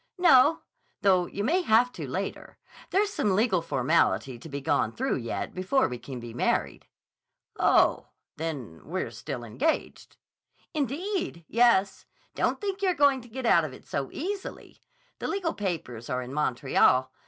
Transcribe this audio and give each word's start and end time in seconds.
"No. 0.17 0.61
Though 1.03 1.27
you 1.27 1.43
may 1.43 1.61
have 1.61 1.91
to, 1.91 2.07
later. 2.07 2.57
There's 2.89 3.13
some 3.13 3.35
legal 3.35 3.61
formality 3.61 4.39
to 4.39 4.49
be 4.49 4.59
gone 4.59 4.93
through 4.93 5.17
yet 5.17 5.53
before 5.53 5.87
we 5.87 5.99
can 5.99 6.19
be 6.19 6.33
married." 6.33 6.87
"Oh, 7.59 8.07
then 8.35 8.81
we're 8.83 9.11
still 9.11 9.43
engaged." 9.43 10.17
"Indeed, 10.73 11.45
yes! 11.47 12.07
Don't 12.33 12.59
think 12.59 12.81
you're 12.81 12.95
going 12.95 13.21
to 13.21 13.27
get 13.29 13.45
out 13.45 13.63
of 13.63 13.73
it 13.73 13.85
so 13.85 14.09
easily. 14.11 14.81
The 15.19 15.27
legal 15.27 15.53
papers 15.53 16.09
are 16.09 16.23
in 16.23 16.33
Montreal. 16.33 17.11